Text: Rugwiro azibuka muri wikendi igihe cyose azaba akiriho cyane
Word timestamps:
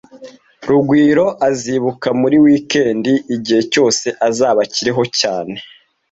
Rugwiro 0.69 1.25
azibuka 1.49 2.07
muri 2.21 2.37
wikendi 2.43 3.13
igihe 3.35 3.61
cyose 3.73 4.07
azaba 4.27 4.59
akiriho 4.65 5.03
cyane 5.19 5.55